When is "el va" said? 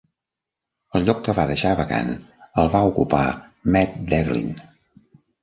2.63-2.81